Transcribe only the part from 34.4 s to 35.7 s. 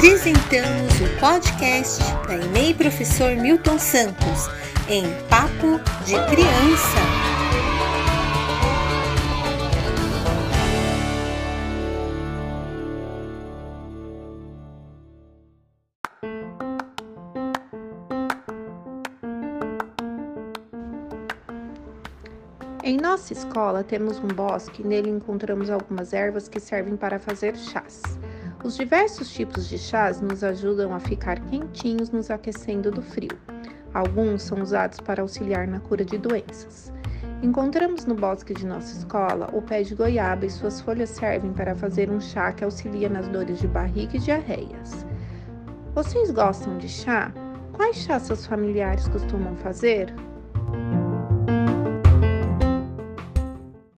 são usados para auxiliar